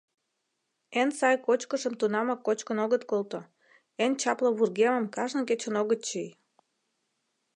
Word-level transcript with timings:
Эн 0.99 1.09
сай 1.19 1.35
кочкышым 1.45 1.93
тунамак 1.99 2.39
кочкын 2.47 2.77
огыт 2.85 3.03
колто, 3.11 3.39
эн 4.03 4.11
чапле 4.21 4.49
вургемым 4.57 5.05
кажне 5.15 5.41
кечын 5.49 5.75
огыт 5.81 6.01
чий. 6.07 6.29